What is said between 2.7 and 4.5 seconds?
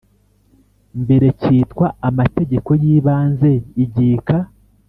y Ibanze igika